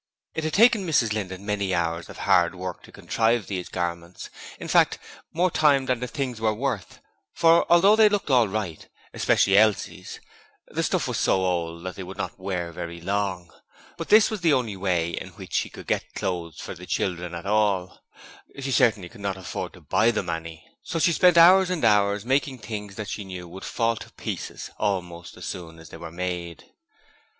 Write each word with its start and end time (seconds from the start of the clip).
It 0.33 0.43
had 0.43 0.53
taken 0.53 0.87
Mrs 0.87 1.13
Linden 1.13 1.45
many 1.45 1.75
hours 1.75 2.09
of 2.09 2.17
hard 2.17 2.55
work 2.55 2.81
to 2.81 2.91
contrive 2.91 3.45
these 3.45 3.69
garments; 3.69 4.31
in 4.59 4.67
fact, 4.67 4.97
more 5.31 5.51
time 5.51 5.85
than 5.85 5.99
the 5.99 6.07
things 6.07 6.41
were 6.41 6.55
worth, 6.55 6.99
for 7.35 7.67
although 7.71 7.95
they 7.95 8.09
looked 8.09 8.31
all 8.31 8.47
right 8.47 8.89
especially 9.13 9.59
Elsie's 9.59 10.19
the 10.67 10.81
stuff 10.81 11.07
was 11.07 11.19
so 11.19 11.45
old 11.45 11.83
that 11.85 11.99
it 11.99 12.03
would 12.07 12.17
not 12.17 12.39
wear 12.39 12.71
very 12.71 12.99
long: 12.99 13.53
but 13.95 14.09
this 14.09 14.31
was 14.31 14.41
the 14.41 14.53
only 14.53 14.75
way 14.75 15.11
in 15.11 15.27
which 15.33 15.53
she 15.53 15.69
could 15.69 15.85
get 15.85 16.15
clothes 16.15 16.59
for 16.59 16.73
the 16.73 16.87
children 16.87 17.35
at 17.35 17.45
all: 17.45 18.01
she 18.59 18.71
certainly 18.71 19.07
could 19.07 19.21
not 19.21 19.37
afford 19.37 19.71
to 19.73 19.81
buy 19.81 20.09
them 20.09 20.31
any. 20.31 20.67
So 20.81 20.97
she 20.97 21.11
spent 21.13 21.37
hours 21.37 21.69
and 21.69 21.85
hours 21.85 22.25
making 22.25 22.57
things 22.57 22.95
that 22.95 23.07
she 23.11 23.23
knew 23.23 23.47
would 23.47 23.65
fall 23.65 23.97
to 23.97 24.11
pieces 24.13 24.71
almost 24.79 25.37
as 25.37 25.45
soon 25.45 25.77
as 25.77 25.89
they 25.89 25.97
were 25.97 26.11
made. 26.11 26.63